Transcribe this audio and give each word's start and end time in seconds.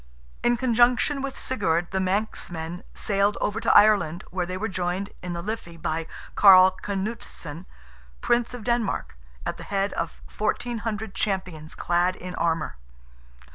In 0.41 0.57
conjunction 0.57 1.21
with 1.21 1.37
Sigurd, 1.37 1.91
the 1.91 1.99
Manxmen 1.99 2.81
sailed 2.91 3.37
over 3.39 3.59
to 3.59 3.71
Ireland, 3.77 4.23
where 4.31 4.47
they 4.47 4.57
were 4.57 4.67
joined, 4.67 5.11
in 5.21 5.33
the 5.33 5.43
Liffey, 5.43 5.77
by 5.77 6.07
Carl 6.33 6.75
Canuteson, 6.81 7.67
Prince 8.19 8.55
of 8.55 8.63
Denmark, 8.63 9.15
at 9.45 9.57
the 9.57 9.63
head 9.63 9.93
of 9.93 10.19
1400 10.35 11.13
champions 11.13 11.75
clad 11.75 12.15
in 12.15 12.33
armour. 12.33 12.77